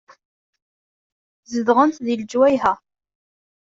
Zedɣent 1.51 2.01
deg 2.05 2.17
lejwayeh-a. 2.23 2.73